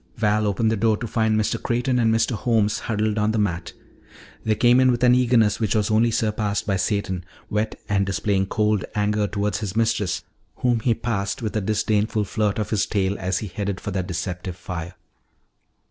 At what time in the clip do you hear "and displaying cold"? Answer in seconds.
7.87-8.83